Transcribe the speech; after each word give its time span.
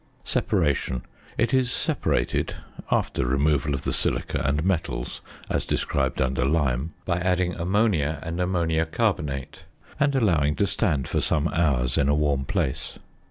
~Separation.~ 0.23 1.03
It 1.37 1.53
is 1.53 1.71
separated 1.71 2.55
(after 2.89 3.23
removal 3.23 3.75
of 3.75 3.83
the 3.83 3.93
silica 3.93 4.41
and 4.43 4.63
metals, 4.63 5.21
as 5.47 5.63
described 5.63 6.19
under 6.19 6.43
Lime) 6.43 6.93
by 7.05 7.17
adding 7.19 7.53
ammonia 7.53 8.17
and 8.23 8.41
ammonia 8.41 8.87
carbonate, 8.87 9.65
and 9.99 10.15
allowing 10.15 10.55
to 10.55 10.65
stand 10.65 11.07
for 11.07 11.21
some 11.21 11.47
hours 11.49 11.99
in 11.99 12.09
a 12.09 12.15
warm 12.15 12.45
place. 12.45 12.97